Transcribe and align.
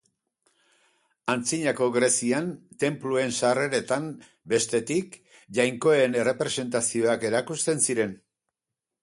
Antzinako 1.33 1.89
Grezian, 1.97 2.47
tenpluen 2.83 3.35
sarreretan, 3.41 4.09
bestetik, 4.55 5.19
jainkoen 5.61 6.19
errepresentazioak 6.25 7.29
erakusten 7.33 7.87
ziren. 7.89 8.19